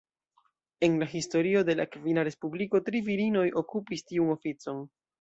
En 0.87 0.95
la 1.01 1.05
historio 1.19 1.61
de 1.69 1.77
la 1.81 1.87
kvina 1.97 2.25
Respubliko, 2.31 2.83
tri 2.91 3.05
virinoj 3.13 3.47
okupis 3.65 4.07
tiun 4.11 4.39
oficon. 4.41 4.87